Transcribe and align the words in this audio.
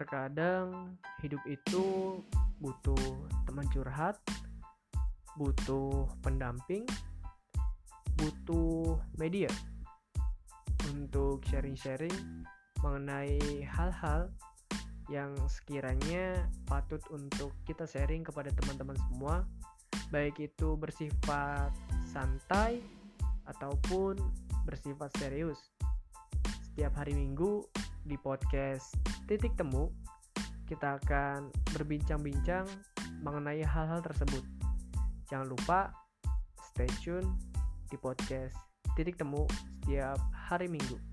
Terkadang 0.00 0.96
hidup 1.20 1.44
itu 1.44 2.16
butuh 2.56 3.04
teman 3.44 3.68
curhat, 3.68 4.16
butuh 5.36 6.08
pendamping, 6.24 6.88
butuh 8.16 8.96
media 9.20 9.52
untuk 10.88 11.44
sharing-sharing 11.52 12.16
mengenai 12.80 13.60
hal-hal 13.68 14.32
yang 15.12 15.36
sekiranya 15.52 16.48
patut 16.64 17.04
untuk 17.12 17.52
kita 17.68 17.84
sharing 17.84 18.24
kepada 18.24 18.48
teman-teman 18.56 18.96
semua, 19.12 19.44
baik 20.08 20.40
itu 20.40 20.80
bersifat 20.80 21.76
santai 22.08 22.80
ataupun 23.44 24.16
bersifat 24.64 25.12
serius. 25.20 25.60
Setiap 26.72 26.96
hari 26.96 27.12
Minggu 27.12 27.68
di 28.04 28.16
podcast 28.16 28.94
Titik 29.26 29.58
Temu, 29.58 29.90
kita 30.64 31.02
akan 31.02 31.50
berbincang-bincang 31.74 32.64
mengenai 33.20 33.66
hal-hal 33.66 34.00
tersebut. 34.00 34.44
Jangan 35.26 35.50
lupa 35.50 35.90
stay 36.70 36.88
tune 37.02 37.26
di 37.90 37.96
podcast 37.98 38.54
Titik 38.94 39.18
Temu 39.18 39.44
setiap 39.50 40.20
hari 40.30 40.70
Minggu. 40.70 41.09